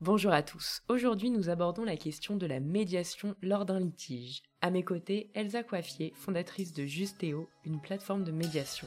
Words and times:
Bonjour 0.00 0.30
à 0.30 0.44
tous. 0.44 0.84
Aujourd'hui, 0.86 1.28
nous 1.28 1.48
abordons 1.48 1.82
la 1.82 1.96
question 1.96 2.36
de 2.36 2.46
la 2.46 2.60
médiation 2.60 3.34
lors 3.42 3.64
d'un 3.66 3.80
litige. 3.80 4.44
À 4.60 4.70
mes 4.70 4.84
côtés, 4.84 5.32
Elsa 5.34 5.64
Coiffier, 5.64 6.12
fondatrice 6.14 6.72
de 6.72 6.86
Justéo, 6.86 7.48
une 7.64 7.80
plateforme 7.80 8.22
de 8.22 8.30
médiation. 8.30 8.86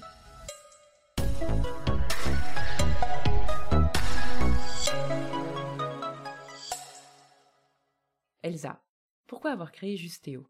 Elsa, 8.41 8.81
pourquoi 9.27 9.51
avoir 9.51 9.73
créé 9.73 9.97
Justéo 9.97 10.47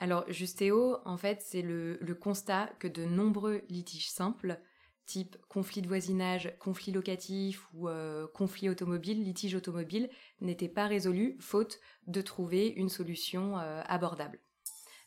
Alors, 0.00 0.24
Justéo, 0.28 0.98
en 1.04 1.16
fait, 1.16 1.40
c'est 1.40 1.62
le, 1.62 1.98
le 2.00 2.14
constat 2.16 2.66
que 2.80 2.88
de 2.88 3.04
nombreux 3.04 3.62
litiges 3.68 4.10
simples 4.10 4.60
type 5.06 5.36
conflit 5.48 5.82
de 5.82 5.88
voisinage, 5.88 6.54
conflit 6.58 6.92
locatif 6.92 7.66
ou 7.74 7.88
euh, 7.88 8.26
conflit 8.34 8.68
automobile, 8.68 9.22
litige 9.22 9.54
automobile, 9.54 10.10
n'était 10.40 10.68
pas 10.68 10.86
résolu 10.86 11.36
faute 11.40 11.80
de 12.06 12.20
trouver 12.20 12.68
une 12.68 12.88
solution 12.88 13.58
euh, 13.58 13.82
abordable. 13.86 14.40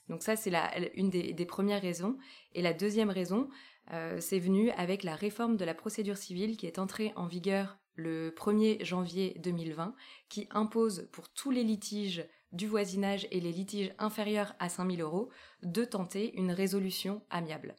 Donc 0.10 0.23
ça, 0.23 0.36
c'est 0.36 0.54
une 0.96 1.10
des, 1.10 1.46
premières 1.46 1.82
raisons. 1.82 2.18
Et 2.54 2.62
la 2.62 2.73
deuxième 2.73 3.10
raison, 3.10 3.50
euh, 3.92 4.20
c'est 4.22 4.40
venu 4.40 4.70
avec 4.72 5.04
la 5.04 5.16
réforme 5.16 5.58
de 5.58 5.66
la 5.66 5.73
procédure 5.73 6.18
civile 6.18 6.56
qui 6.56 6.66
est 6.66 6.80
entrée 6.80 7.12
en 7.18 7.28
vigueur 7.28 7.78
le 7.95 8.30
1er 8.30 8.86
janvier 8.86 9.36
2020, 9.40 9.95
qui 10.30 10.48
impose 10.52 11.09
pour 11.12 11.30
tous 11.30 11.52
les 11.52 11.64
litiges 11.64 12.26
du 12.54 12.68
voisinage 12.68 13.28
et 13.32 13.42
les 13.42 13.52
litiges 13.52 13.94
inférieurs 13.98 14.56
à 14.59 14.70
5000 14.70 15.02
euros 15.02 15.30
de 15.64 15.84
tenter 15.84 16.34
une 16.38 16.52
résolution 16.52 17.22
amiable 17.30 17.76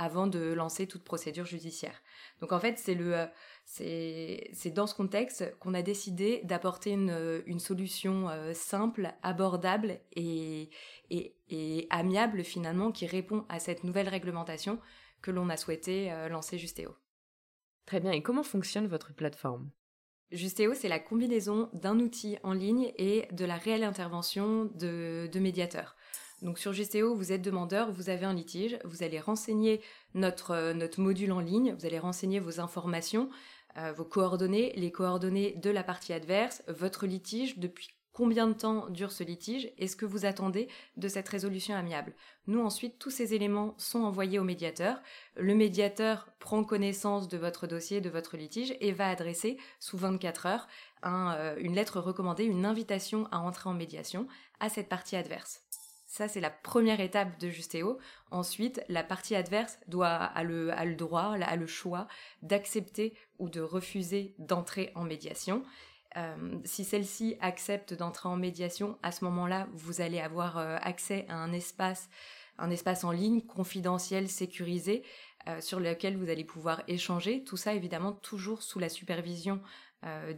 avant 0.00 0.26
de 0.26 0.54
lancer 0.54 0.86
toute 0.86 1.04
procédure 1.04 1.44
judiciaire. 1.44 2.00
Donc 2.40 2.52
en 2.52 2.58
fait, 2.58 2.78
c'est 2.78 2.94
le 2.94 3.14
euh, 3.14 3.26
c'est 3.66 4.72
dans 4.74 4.86
ce 4.86 4.94
contexte 4.94 5.54
qu'on 5.58 5.74
a 5.74 5.82
décidé 5.82 6.40
d'apporter 6.44 6.92
une, 6.92 7.42
une, 7.46 7.60
solution 7.60 8.30
euh, 8.30 8.54
simple, 8.54 9.12
abordable 9.22 10.00
et, 10.16 10.70
et, 11.10 11.36
et, 11.50 11.86
amiable 11.90 12.42
finalement 12.44 12.90
qui 12.92 13.06
répond 13.06 13.44
à 13.50 13.60
cette 13.60 13.84
nouvelle 13.84 14.08
réglementation 14.08 14.80
que 15.20 15.30
l'on 15.30 15.50
a 15.50 15.58
souhaité 15.58 16.10
euh, 16.10 16.30
lancer 16.30 16.56
Justéo. 16.58 16.96
Très 17.84 18.00
bien, 18.00 18.12
et 18.12 18.22
comment 18.22 18.42
fonctionne 18.42 18.86
votre 18.86 19.12
plateforme? 19.12 19.70
Justéo, 20.32 20.72
c'est 20.74 20.88
la 20.88 20.98
combinaison 20.98 21.68
d'un 21.74 22.00
outil 22.00 22.38
en 22.42 22.54
ligne 22.54 22.92
et 22.96 23.28
de 23.32 23.44
la 23.44 23.56
réelle 23.56 23.84
intervention 23.84 24.64
de, 24.76 25.28
de 25.30 25.40
médiateurs. 25.40 25.94
Donc 26.42 26.58
sur 26.58 26.72
GCO, 26.72 27.14
vous 27.14 27.32
êtes 27.32 27.42
demandeur, 27.42 27.92
vous 27.92 28.08
avez 28.08 28.24
un 28.24 28.34
litige, 28.34 28.78
vous 28.84 29.02
allez 29.02 29.20
renseigner 29.20 29.80
notre, 30.14 30.52
euh, 30.52 30.88
module 30.98 31.32
en 31.32 31.40
ligne, 31.40 31.74
vous 31.78 31.86
allez 31.86 31.98
renseigner 31.98 32.40
vos 32.40 32.60
informations, 32.60 33.28
euh, 33.76 33.92
vos 33.92 34.04
coordonnées, 34.04 34.72
les 34.76 34.90
coordonnées 34.90 35.54
de 35.56 35.70
la 35.70 35.84
partie 35.84 36.12
adverse, 36.12 36.62
votre 36.68 37.06
litige, 37.06 37.58
depuis 37.58 37.90
combien 38.12 38.48
de 38.48 38.52
temps 38.52 38.88
dure 38.90 39.12
ce 39.12 39.22
litige 39.22 39.70
et 39.78 39.86
ce 39.86 39.96
que 39.96 40.04
vous 40.04 40.26
attendez 40.26 40.68
de 40.96 41.08
cette 41.08 41.28
résolution 41.28 41.74
amiable. 41.74 42.14
Nous 42.48 42.60
ensuite, 42.60 42.98
tous 42.98 43.10
ces 43.10 43.34
éléments 43.34 43.74
sont 43.78 44.00
envoyés 44.00 44.38
au 44.38 44.44
médiateur. 44.44 45.00
Le 45.36 45.54
médiateur 45.54 46.28
prend 46.38 46.64
connaissance 46.64 47.28
de 47.28 47.38
votre 47.38 47.66
dossier, 47.66 48.00
de 48.00 48.10
votre 48.10 48.36
litige 48.36 48.74
et 48.80 48.92
va 48.92 49.08
adresser 49.08 49.58
sous 49.78 49.96
24 49.96 50.46
heures 50.46 50.68
euh, 51.06 51.56
une 51.58 51.74
lettre 51.74 52.00
recommandée, 52.00 52.44
une 52.44 52.66
invitation 52.66 53.26
à 53.30 53.38
entrer 53.38 53.70
en 53.70 53.74
médiation 53.74 54.26
à 54.58 54.68
cette 54.68 54.88
partie 54.88 55.16
adverse. 55.16 55.62
Ça, 56.10 56.26
c'est 56.26 56.40
la 56.40 56.50
première 56.50 56.98
étape 56.98 57.38
de 57.38 57.50
Justéo. 57.50 57.96
Ensuite, 58.32 58.82
la 58.88 59.04
partie 59.04 59.36
adverse 59.36 59.78
doit 59.86 60.08
a 60.08 60.42
le, 60.42 60.72
a 60.72 60.84
le 60.84 60.96
droit, 60.96 61.36
a 61.40 61.54
le 61.54 61.68
choix 61.68 62.08
d'accepter 62.42 63.14
ou 63.38 63.48
de 63.48 63.60
refuser 63.60 64.34
d'entrer 64.40 64.90
en 64.96 65.04
médiation. 65.04 65.62
Euh, 66.16 66.58
si 66.64 66.82
celle-ci 66.82 67.36
accepte 67.40 67.94
d'entrer 67.94 68.28
en 68.28 68.34
médiation, 68.34 68.98
à 69.04 69.12
ce 69.12 69.24
moment-là, 69.26 69.68
vous 69.72 70.00
allez 70.00 70.18
avoir 70.18 70.58
euh, 70.58 70.78
accès 70.82 71.26
à 71.28 71.36
un 71.36 71.52
espace, 71.52 72.10
un 72.58 72.72
espace 72.72 73.04
en 73.04 73.12
ligne 73.12 73.42
confidentiel, 73.42 74.28
sécurisé, 74.28 75.04
euh, 75.46 75.60
sur 75.60 75.78
lequel 75.78 76.16
vous 76.16 76.28
allez 76.28 76.44
pouvoir 76.44 76.82
échanger. 76.88 77.44
Tout 77.44 77.56
ça, 77.56 77.72
évidemment, 77.72 78.14
toujours 78.14 78.64
sous 78.64 78.80
la 78.80 78.88
supervision 78.88 79.62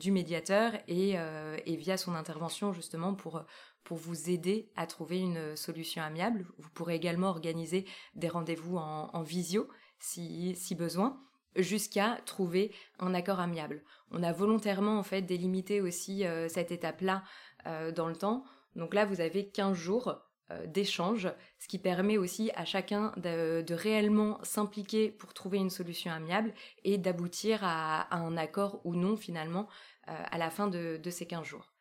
du 0.01 0.11
médiateur 0.11 0.73
et, 0.89 1.11
et, 1.13 1.77
via 1.77 1.97
son 1.97 2.17
intervention 2.17 2.73
justement 2.73 3.15
pour 3.15 3.45
pour 3.85 3.97
vous 3.97 4.31
aider 4.31 4.71
à 4.77 4.87
trouver 4.87 5.19
une 5.19 5.57
solution 5.57 6.03
amiable. 6.03 6.47
Vous 6.59 6.71
pourrez 6.71 6.95
également 6.95 7.29
organiser 7.29 7.85
des 8.15 8.29
rendez-vous 8.29 8.77
en, 8.77 9.23
visio 9.23 9.69
si, 9.99 10.75
besoin 10.77 11.21
jusqu'à 11.57 12.19
trouver 12.25 12.73
un 12.99 13.15
accord 13.15 13.41
amiable. 13.41 13.83
On 14.11 14.23
a 14.23 14.33
volontairement 14.33 14.99
en 14.99 15.03
fait 15.03 15.23
délimité 15.23 15.81
aussi 15.81 16.27
euh, 16.27 16.49
cette 16.49 16.73
étape-là 16.73 17.23
euh, 17.67 17.93
dans 17.93 18.09
le 18.09 18.17
temps. 18.17 18.45
Donc 18.75 18.95
là, 18.95 19.05
vous 19.05 19.21
avez 19.21 19.49
15 19.49 19.77
jours 19.77 20.19
euh, 20.51 20.67
d'échange, 20.67 21.29
ce 21.59 21.69
qui 21.69 21.79
permet 21.79 22.17
aussi 22.17 22.51
à 22.55 22.65
chacun 22.65 23.13
de, 23.17 23.65
réellement 23.75 24.39
s'impliquer 24.43 25.11
pour 25.11 25.35
trouver 25.35 25.59
une 25.59 25.71
solution 25.71 26.11
amiable 26.11 26.55
et 26.85 26.97
d'aboutir 26.97 27.61
à, 27.63 28.15
un 28.17 28.37
accord 28.37 28.81
ou 28.85 28.95
non 28.95 29.17
finalement 29.17 29.69
à 30.07 30.37
la 30.37 30.51
fin 30.51 30.67
de, 30.67 30.99
de 31.01 31.11
ces 31.11 31.27
15 31.27 31.45
jours. 31.45 31.72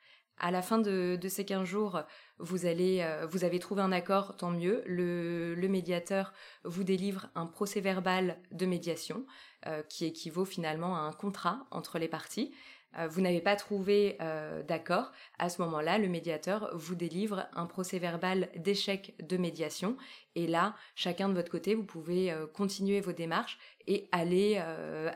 À 0.43 0.49
la 0.49 0.63
fin 0.63 0.79
de, 0.79 1.19
ces 1.29 1.45
15 1.45 1.65
jours, 1.65 1.97
euh, 1.97 2.01
vous 2.39 2.65
avez 2.65 3.59
trouvé 3.59 3.83
un 3.83 3.91
accord, 3.91 4.35
tant 4.35 4.49
mieux. 4.49 4.81
Le, 4.87 5.67
médiateur 5.67 6.33
vous 6.63 6.83
délivre 6.83 7.29
un 7.35 7.45
procès 7.45 7.79
verbal 7.79 8.39
de 8.51 8.65
médiation 8.65 9.23
euh, 9.67 9.83
qui 9.83 10.05
équivaut 10.05 10.43
finalement 10.43 10.97
à 10.97 11.01
un 11.01 11.13
contrat 11.13 11.67
entre 11.69 11.99
les 11.99 12.07
parties. 12.07 12.51
Euh, 12.97 13.07
vous 13.07 13.21
n'avez 13.21 13.41
pas 13.41 13.55
trouvé 13.55 14.17
euh, 14.21 14.63
d'accord, 14.63 15.11
à 15.39 15.49
ce 15.49 15.61
moment-là, 15.61 15.97
le 15.97 16.09
médiateur 16.09 16.69
vous 16.73 16.95
délivre 16.95 17.47
un 17.53 17.65
procès 17.65 17.99
verbal 17.99 18.49
d'échec 18.55 19.15
de 19.25 19.37
médiation. 19.37 19.95
Et 20.35 20.47
là, 20.47 20.75
chacun 20.95 21.29
de 21.29 21.33
votre 21.33 21.51
côté, 21.51 21.73
vous 21.73 21.85
pouvez 21.85 22.31
euh, 22.31 22.47
continuer 22.47 22.99
vos 22.99 23.13
démarches 23.13 23.59
et 23.87 24.07
aller, 24.11 24.57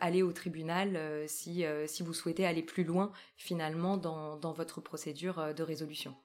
aller 0.02 0.24
au 0.24 0.34
tribunal 0.34 1.00
si, 1.28 1.64
si 1.85 2.02
vous 2.02 2.14
souhaitez 2.16 2.47
aller 2.47 2.64
plus 2.64 2.84
loin 2.84 3.12
finalement 3.38 3.96
dans, 3.96 4.38
dans 4.38 4.53
votre 4.53 4.81
procédure 4.81 5.53
de 5.53 5.62
résolution. 5.62 6.16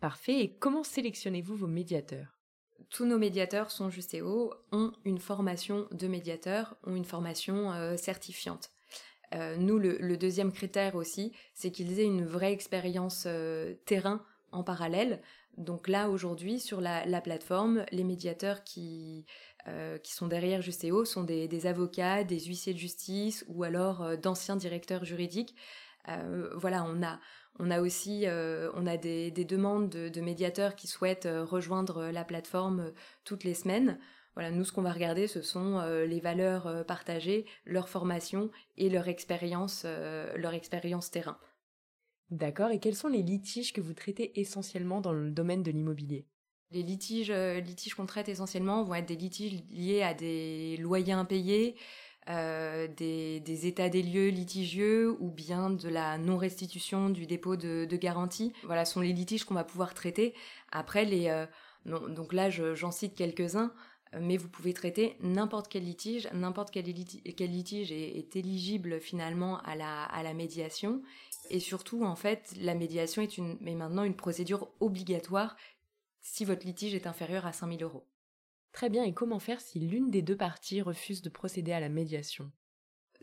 Parfait. 0.00 0.40
Et 0.40 0.54
comment 0.58 0.84
sélectionnez-vous 0.84 1.56
vos 1.56 1.66
médiateurs? 1.66 2.36
Tous 2.90 3.06
nos 3.06 3.16
médiateurs 3.16 3.70
sont 3.70 3.88
justéo, 3.88 4.52
ont 4.70 4.92
une 5.06 5.18
formation 5.18 5.88
de 5.92 6.08
médiateur, 6.08 6.76
ont 6.84 6.94
une 6.94 7.06
formation 7.06 7.96
certifiante. 7.96 8.70
Euh, 9.34 9.56
nous, 9.56 9.78
le, 9.78 10.16
deuxième 10.16 10.52
critère 10.52 10.94
aussi, 10.94 11.32
c'est 11.54 11.70
qu'ils 11.70 11.98
aient 12.00 12.06
une 12.06 12.24
vraie 12.24 12.52
expérience 12.52 13.24
euh, 13.26 13.74
terrain 13.86 14.24
en 14.52 14.62
parallèle. 14.62 15.22
Donc 15.56 15.88
là, 15.88 16.08
aujourd'hui, 16.08 16.60
sur 16.60 16.80
la, 16.80 17.20
plateforme, 17.20 17.84
les 17.92 18.04
médiateurs 18.04 18.64
qui, 18.64 19.26
euh, 19.68 19.98
qui 19.98 20.12
sont 20.12 20.26
derrière 20.26 20.62
Justéo 20.62 21.04
sont 21.04 21.24
des, 21.24 21.66
avocats, 21.66 22.24
des 22.24 22.40
huissiers 22.40 22.72
de 22.72 22.78
justice 22.78 23.44
ou 23.48 23.62
alors 23.62 24.16
d'anciens 24.16 24.56
directeurs 24.56 25.04
juridiques. 25.04 25.54
voilà, 26.54 26.84
on 26.84 27.02
a, 27.02 27.20
on 27.58 27.70
a 27.70 27.80
aussi 27.82 28.24
on 28.74 28.86
a 28.86 28.96
des, 28.96 29.30
demandes 29.30 29.90
de, 29.90 30.20
médiateurs 30.22 30.74
qui 30.74 30.86
souhaitent 30.86 31.28
rejoindre 31.30 32.10
la 32.10 32.24
plateforme 32.24 32.92
toutes 33.24 33.44
les 33.44 33.54
semaines. 33.54 33.98
Voilà, 34.34 34.50
nous, 34.50 34.64
ce 34.64 34.72
qu'on 34.72 34.82
va 34.82 34.92
regarder, 34.92 35.26
ce 35.26 35.42
sont 35.42 35.78
euh, 35.78 36.06
les 36.06 36.20
valeurs 36.20 36.66
euh, 36.66 36.84
partagées, 36.84 37.44
leur 37.66 37.88
formation 37.88 38.50
et 38.78 38.88
leur 38.88 39.08
expérience, 39.08 39.82
euh, 39.84 40.34
leur 40.36 40.54
expérience 40.54 41.10
terrain. 41.10 41.38
D'accord. 42.30 42.70
Et 42.70 42.80
quels 42.80 42.94
sont 42.94 43.08
les 43.08 43.22
litiges 43.22 43.74
que 43.74 43.82
vous 43.82 43.92
traitez 43.92 44.40
essentiellement 44.40 45.02
dans 45.02 45.12
le 45.12 45.30
domaine 45.30 45.62
de 45.62 45.70
l'immobilier? 45.70 46.26
Les 46.70 46.82
litiges, 46.82 47.30
litiges 47.30 47.94
qu'on 47.94 48.06
traite 48.06 48.30
essentiellement 48.30 48.82
vont 48.82 48.94
être 48.94 49.08
des 49.08 49.16
litiges 49.16 49.62
liés 49.70 50.02
à 50.02 50.14
des 50.14 50.78
loyers 50.78 51.12
impayés, 51.12 51.76
des, 52.26 53.66
états 53.66 53.90
des 53.90 54.02
lieux 54.02 54.28
litigieux 54.28 55.14
ou 55.20 55.30
bien 55.30 55.68
de 55.68 55.90
la 55.90 56.16
non-restitution 56.16 57.10
du 57.10 57.26
dépôt 57.26 57.56
de, 57.56 57.96
garantie. 57.96 58.54
Voilà, 58.62 58.86
ce 58.86 58.94
sont 58.94 59.02
les 59.02 59.12
litiges 59.12 59.44
qu'on 59.44 59.52
va 59.52 59.64
pouvoir 59.64 59.92
traiter. 59.92 60.32
Après, 60.70 61.04
les, 61.04 61.44
donc 61.84 62.32
là, 62.32 62.48
j'en 62.48 62.90
cite 62.90 63.14
quelques-uns 63.14 63.74
mais 64.20 64.36
vous 64.36 64.48
pouvez 64.48 64.74
traiter 64.74 65.16
n'importe 65.20 65.68
quel 65.68 65.84
litige, 65.84 66.28
n'importe 66.32 66.70
quel, 66.70 66.84
litige 66.84 67.92
est, 67.92 68.36
éligible 68.36 69.00
finalement 69.00 69.58
à 69.60 69.74
la, 69.76 70.34
médiation. 70.34 71.02
Et 71.50 71.60
surtout, 71.60 72.04
en 72.04 72.16
fait, 72.16 72.52
la 72.60 72.74
médiation 72.74 73.22
est, 73.22 73.38
une, 73.38 73.56
est 73.66 73.74
maintenant 73.74 74.04
une 74.04 74.16
procédure 74.16 74.68
obligatoire 74.80 75.56
si 76.20 76.44
votre 76.44 76.66
litige 76.66 76.94
est 76.94 77.06
inférieur 77.06 77.46
à 77.46 77.52
5000 77.52 77.82
euros. 77.82 78.06
Très 78.72 78.88
bien, 78.88 79.04
et 79.04 79.12
comment 79.12 79.38
faire 79.38 79.60
si 79.60 79.80
l'une 79.80 80.10
des 80.10 80.22
deux 80.22 80.36
parties 80.36 80.80
refuse 80.80 81.22
de 81.22 81.28
procéder 81.28 81.72
à 81.72 81.80
la 81.80 81.88
médiation? 81.88 82.50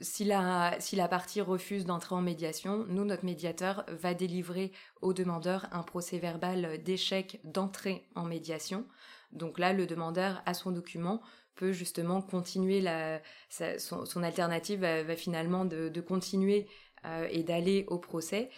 Si 0.01 0.23
la, 0.23 0.75
si 0.79 0.95
la 0.95 1.07
partie 1.07 1.41
refuse 1.41 1.85
d'entrer 1.85 2.15
en 2.15 2.21
médiation, 2.21 2.85
nous, 2.87 3.05
notre 3.05 3.25
médiateur, 3.25 3.85
va 3.87 4.13
délivrer 4.13 4.71
au 5.01 5.13
demandeur 5.13 5.67
un 5.71 5.83
procès 5.83 6.17
verbal 6.17 6.81
d'échec 6.83 7.39
d'entrée 7.43 8.07
en 8.15 8.23
médiation. 8.23 8.85
Donc 9.31 9.59
là, 9.59 9.73
le 9.73 9.85
demandeur 9.85 10.41
à 10.45 10.53
son 10.53 10.71
document 10.71 11.21
peut 11.55 11.71
justement 11.71 12.21
continuer 12.21 12.81
la, 12.81 13.21
son, 13.49 14.23
alternative 14.23 14.79
va, 14.79 15.15
finalement 15.15 15.65
de, 15.65 15.99
continuer 15.99 16.67
et 17.29 17.43
d'aller 17.43 17.85
au 17.89 17.97
procès, 17.97 18.49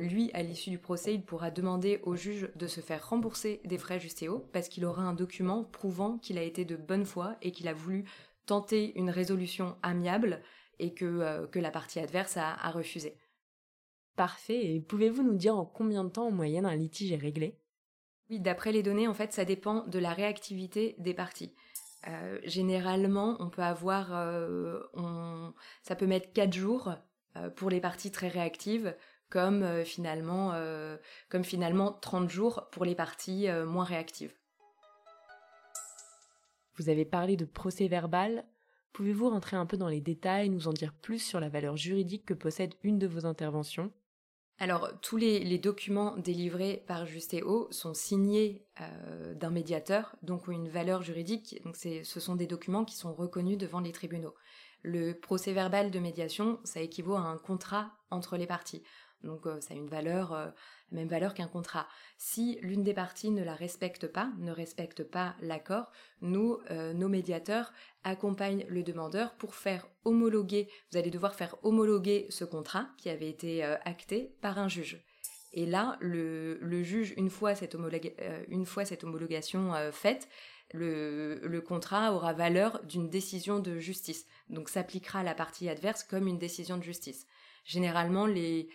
lui, 0.00 0.30
à 0.32 0.42
l'issue 0.42 0.70
du 0.70 0.78
procès, 0.78 1.14
il 1.14 1.22
pourra 1.22 1.50
demander 1.50 2.00
au 2.02 2.16
juge 2.16 2.50
de 2.56 2.66
se 2.66 2.80
faire 2.80 3.08
rembourser 3.08 3.60
des 3.64 3.78
frais 3.78 4.00
justéo 4.00 4.48
parce 4.52 4.68
qu'il 4.68 4.84
aura 4.84 5.02
un 5.02 5.12
document 5.12 5.62
prouvant 5.64 6.18
qu'il 6.18 6.38
a 6.38 6.42
été 6.42 6.64
de 6.64 6.76
bonne 6.76 7.04
foi 7.04 7.36
et 7.42 7.52
qu'il 7.52 7.68
a 7.68 7.74
voulu 7.74 8.04
tenter 8.46 8.98
une 8.98 9.10
résolution 9.10 9.76
amiable 9.82 10.40
et 10.78 10.94
que, 10.94 11.46
que 11.46 11.58
la 11.58 11.70
partie 11.70 12.00
adverse 12.00 12.36
a, 12.36 12.54
a 12.54 12.70
refusé. 12.70 13.16
Parfait. 14.16 14.74
Et 14.74 14.80
pouvez-vous 14.80 15.22
nous 15.22 15.36
dire 15.36 15.56
en 15.56 15.64
combien 15.64 16.04
de 16.04 16.10
temps 16.10 16.26
en 16.26 16.32
moyenne 16.32 16.66
un 16.66 16.76
litige 16.76 17.12
est 17.12 17.16
réglé? 17.16 17.58
Oui, 18.30 18.40
d'après 18.40 18.72
les 18.72 18.82
données, 18.82 19.08
en 19.08 19.14
fait, 19.14 19.32
ça 19.32 19.44
dépend 19.44 19.86
de 19.86 19.98
la 19.98 20.12
réactivité 20.12 20.94
des 20.98 21.14
parties. 21.14 21.54
Euh, 22.06 22.38
généralement, 22.44 23.36
on 23.40 23.48
peut 23.48 23.62
avoir, 23.62 24.10
euh, 24.12 24.80
ça 25.82 25.96
peut 25.96 26.06
mettre 26.06 26.32
4 26.32 26.52
jours 26.52 26.94
euh, 27.36 27.50
pour 27.50 27.70
les 27.70 27.80
parties 27.80 28.12
très 28.12 28.28
réactives, 28.28 28.94
comme 29.30 29.84
finalement, 29.84 30.54
comme 31.28 31.44
finalement 31.44 31.92
30 31.92 32.30
jours 32.30 32.66
pour 32.72 32.86
les 32.86 32.94
parties 32.94 33.46
moins 33.66 33.84
réactives. 33.84 34.32
Vous 36.76 36.88
avez 36.88 37.04
parlé 37.04 37.36
de 37.36 37.44
procès 37.44 37.88
verbal. 37.88 38.46
Pouvez-vous 38.92 39.30
rentrer 39.30 39.56
un 39.56 39.66
peu 39.66 39.76
dans 39.76 39.88
les 39.88 40.00
détails, 40.00 40.50
nous 40.50 40.68
en 40.68 40.72
dire 40.72 40.92
plus 40.92 41.18
sur 41.18 41.40
la 41.40 41.48
valeur 41.48 41.76
juridique 41.76 42.24
que 42.24 42.34
possède 42.34 42.74
une 42.82 42.98
de 42.98 43.06
vos 43.06 43.26
interventions? 43.26 43.92
Alors, 44.60 44.90
tous 45.02 45.16
les, 45.16 45.58
documents 45.58 46.16
délivrés 46.16 46.82
par 46.88 47.06
Justéo 47.06 47.68
sont 47.70 47.94
signés 47.94 48.66
euh, 48.80 49.34
d'un 49.34 49.50
médiateur, 49.50 50.16
donc 50.22 50.48
ont 50.48 50.52
une 50.52 50.68
valeur 50.68 51.02
juridique. 51.02 51.60
Donc, 51.64 51.76
ce 51.76 52.20
sont 52.20 52.34
des 52.34 52.48
documents 52.48 52.84
qui 52.84 52.96
sont 52.96 53.14
reconnus 53.14 53.56
devant 53.56 53.78
les 53.78 53.92
tribunaux. 53.92 54.34
Le 54.82 55.12
procès 55.12 55.52
verbal 55.52 55.92
de 55.92 55.98
médiation, 56.00 56.58
ça 56.64 56.80
équivaut 56.80 57.14
à 57.14 57.20
un 57.20 57.38
contrat 57.38 57.92
entre 58.10 58.36
les 58.36 58.46
parties. 58.46 58.82
Donc 59.24 59.46
euh, 59.46 59.60
ça 59.60 59.74
a 59.74 59.76
une 59.76 59.88
valeur, 59.88 60.32
euh, 60.32 60.46
même 60.92 61.08
valeur 61.08 61.34
qu'un 61.34 61.48
contrat. 61.48 61.88
Si 62.16 62.58
l'une 62.62 62.84
des 62.84 62.94
parties 62.94 63.30
ne 63.30 63.42
la 63.42 63.54
respecte 63.54 64.06
pas, 64.06 64.30
ne 64.38 64.52
respecte 64.52 65.02
pas 65.02 65.34
l'accord, 65.40 65.90
nous, 66.20 66.58
euh, 66.70 66.92
nos 66.92 67.08
médiateurs, 67.08 67.72
accompagnent 68.04 68.64
le 68.68 68.82
demandeur 68.82 69.34
pour 69.34 69.54
faire 69.54 69.86
homologuer, 70.04 70.68
vous 70.90 70.98
allez 70.98 71.10
devoir 71.10 71.34
faire 71.34 71.56
homologuer 71.62 72.26
ce 72.30 72.44
contrat 72.44 72.88
qui 72.96 73.10
avait 73.10 73.28
été 73.28 73.62
acté 73.62 74.32
par 74.40 74.58
un 74.58 74.68
juge. 74.68 75.04
Et 75.52 75.66
là, 75.66 75.96
le, 76.00 76.82
juge, 76.82 77.12
une 77.16 77.30
fois 77.30 77.54
cette, 77.54 77.76
une 78.48 78.66
fois 78.66 78.84
cette 78.84 79.04
homologation 79.04 79.72
faite, 79.92 80.28
le, 80.72 81.40
le, 81.42 81.60
contrat 81.60 82.12
aura 82.12 82.32
valeur 82.34 82.80
d'une 82.84 83.10
décision 83.10 83.58
de 83.58 83.78
justice. 83.78 84.26
Donc 84.48 84.68
s'appliquera 84.68 85.20
à 85.20 85.22
la 85.22 85.34
partie 85.34 85.68
adverse 85.68 86.04
comme 86.04 86.28
une 86.28 86.38
décision 86.38 86.76
de 86.76 86.82
justice. 86.82 87.26
Généralement, 87.64 88.26
les, 88.26 88.68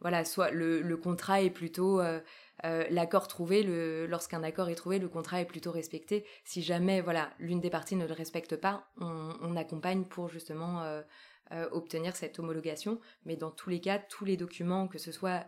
voilà, 0.00 0.24
soit 0.24 0.50
le, 0.50 0.96
contrat 0.96 1.42
est 1.42 1.50
plutôt 1.50 2.00
euh, 2.00 2.20
euh, 2.64 2.84
l'accord 2.90 3.28
trouvé, 3.28 3.62
lorsqu'un 4.08 4.42
accord 4.42 4.68
est 4.68 4.74
trouvé, 4.74 4.98
le 4.98 5.08
contrat 5.08 5.40
est 5.40 5.46
plutôt 5.46 5.72
respecté. 5.72 6.24
Si 6.44 6.62
jamais 6.62 7.00
voilà 7.00 7.30
l'une 7.38 7.60
des 7.60 7.70
parties 7.70 7.96
ne 7.96 8.06
le 8.06 8.14
respecte 8.14 8.56
pas, 8.56 8.88
on, 8.98 9.56
accompagne 9.56 10.04
pour 10.04 10.28
justement 10.28 10.82
euh, 10.82 11.02
obtenir 11.72 12.16
cette 12.16 12.38
homologation. 12.38 13.00
Mais 13.24 13.36
dans 13.36 13.50
tous 13.50 13.70
les 13.70 13.80
cas, 13.80 13.98
tous 13.98 14.24
les 14.24 14.36
documents, 14.36 14.88
que 14.88 14.98
ce 14.98 15.12
soit 15.12 15.44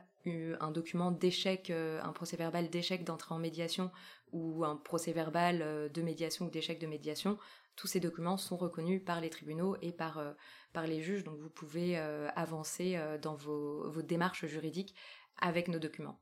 un 0.61 0.71
document 0.71 1.11
d'échec, 1.11 1.71
un 1.71 2.13
procès 2.13 2.37
verbal 2.37 2.71
d'échec 2.71 3.03
d'entrée 3.03 3.35
en 3.35 3.39
médiation 3.39 3.91
ou 4.33 4.65
un 4.65 4.77
procès 4.77 5.13
verbal 5.13 5.91
de 5.93 6.03
médiation 6.03 6.47
ou 6.47 6.51
d'échec 6.51 6.79
de 6.79 6.87
médiation, 6.87 7.39
tous 7.77 7.87
ces 7.87 8.01
documents 8.01 8.37
sont 8.37 8.57
reconnus 8.57 9.03
par 9.05 9.21
les 9.21 9.31
tribunaux 9.31 9.77
et 9.83 9.93
par, 9.93 10.19
euh, 10.19 10.33
par 10.73 10.87
les 10.87 11.03
juges, 11.03 11.25
donc 11.25 11.39
vous 11.39 11.51
pouvez 11.51 11.99
euh, 11.99 12.29
avancer 12.37 12.97
euh, 12.97 13.19
dans 13.19 13.35
vos, 13.35 13.91
vos 13.91 14.03
démarches 14.03 14.47
juridiques 14.47 14.95
avec 15.41 15.69
nos 15.69 15.79
documents. 15.79 16.21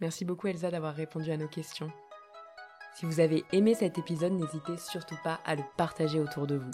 Merci 0.00 0.24
beaucoup 0.24 0.48
Elsa 0.48 0.70
d'avoir 0.70 0.94
répondu 0.94 1.30
à 1.30 1.36
nos 1.36 1.48
questions. 1.48 1.92
Si 2.96 3.06
vous 3.06 3.20
avez 3.20 3.44
aimé 3.52 3.74
cet 3.74 3.98
épisode, 3.98 4.32
n'hésitez 4.32 4.76
surtout 4.76 5.16
pas 5.22 5.40
à 5.44 5.54
le 5.54 5.62
partager 5.76 6.18
autour 6.18 6.46
de 6.46 6.56
vous. 6.56 6.70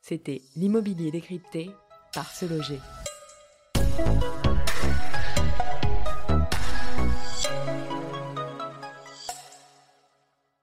C'était 0.00 0.42
l'immobilier 0.56 1.10
décrypté 1.10 1.70
par 2.12 2.30
Se 2.30 2.46
Loger. 2.46 2.80